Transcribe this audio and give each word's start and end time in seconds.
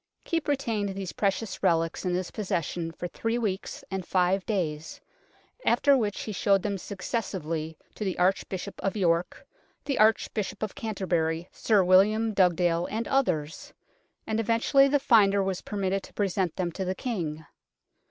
Keepe 0.25 0.47
retained 0.47 0.95
these 0.95 1.13
precious 1.13 1.61
relics 1.61 2.03
in 2.05 2.15
his 2.15 2.31
possession 2.31 2.91
for 2.91 3.07
three 3.07 3.37
weeks 3.37 3.83
and 3.91 4.03
five 4.03 4.43
days, 4.47 4.99
after 5.63 5.95
which 5.95 6.21
he 6.21 6.31
showed 6.31 6.63
them 6.63 6.79
successively 6.79 7.77
to 7.93 8.03
the 8.03 8.17
Arch 8.17 8.49
bishop 8.49 8.81
of 8.81 8.97
York, 8.97 9.45
the 9.85 9.99
Archbishop 9.99 10.63
of 10.63 10.73
Canterbury, 10.73 11.47
Sir 11.51 11.83
William 11.83 12.33
Dugdale 12.33 12.87
and 12.87 13.07
others, 13.07 13.73
and 14.25 14.39
eventually 14.39 14.87
the 14.87 14.97
finder 14.97 15.43
was 15.43 15.61
permitted 15.61 16.01
to 16.01 16.13
present 16.15 16.55
them 16.55 16.71
to 16.71 16.83
the 16.83 16.95
King. 16.95 17.45